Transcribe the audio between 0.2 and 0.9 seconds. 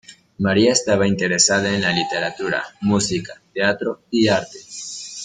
María